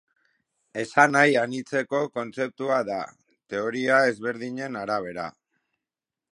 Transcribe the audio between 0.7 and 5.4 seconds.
Esanahi anitzeko kontzeptua da, teoria ezberdinen arabera.